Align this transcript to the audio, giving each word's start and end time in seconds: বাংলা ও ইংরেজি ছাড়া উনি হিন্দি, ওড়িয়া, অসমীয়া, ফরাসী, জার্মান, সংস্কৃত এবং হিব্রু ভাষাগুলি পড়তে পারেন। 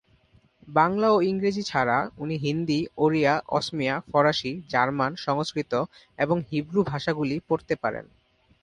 বাংলা 0.67 1.07
ও 1.11 1.17
ইংরেজি 1.21 1.63
ছাড়া 1.63 1.97
উনি 2.17 2.35
হিন্দি, 2.37 2.79
ওড়িয়া, 2.97 3.33
অসমীয়া, 3.49 3.95
ফরাসী, 4.09 4.51
জার্মান, 4.69 5.11
সংস্কৃত 5.17 5.73
এবং 6.19 6.37
হিব্রু 6.49 6.81
ভাষাগুলি 6.83 7.35
পড়তে 7.49 7.73
পারেন। 7.75 8.05